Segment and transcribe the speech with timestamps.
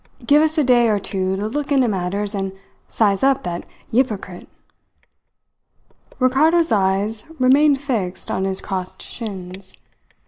[0.25, 2.53] Give us a day or two to look into matters and
[2.87, 4.47] size up that 'yporcrit."
[6.17, 9.75] Ricardo's eyes remained fixed on his crossed shins.